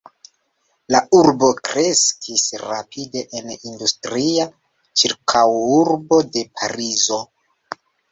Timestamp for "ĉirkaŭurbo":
5.03-6.19